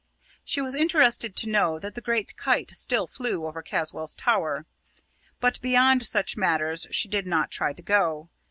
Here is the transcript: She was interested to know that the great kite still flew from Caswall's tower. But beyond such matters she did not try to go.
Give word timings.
She 0.43 0.61
was 0.61 0.73
interested 0.73 1.35
to 1.35 1.47
know 1.49 1.77
that 1.77 1.93
the 1.93 2.01
great 2.01 2.35
kite 2.35 2.71
still 2.71 3.05
flew 3.05 3.51
from 3.51 3.63
Caswall's 3.63 4.15
tower. 4.15 4.65
But 5.39 5.61
beyond 5.61 6.07
such 6.07 6.35
matters 6.35 6.87
she 6.89 7.07
did 7.07 7.27
not 7.27 7.51
try 7.51 7.71
to 7.73 7.83
go. 7.83 8.29